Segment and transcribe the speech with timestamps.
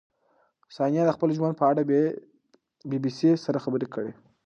[0.75, 1.83] ثانیه د خپل ژوند په اړه د
[2.89, 4.11] بي بي سي سره خبرې کړې.